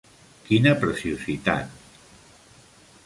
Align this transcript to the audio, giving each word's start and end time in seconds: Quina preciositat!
Quina 0.45 0.71
preciositat! 0.85 1.77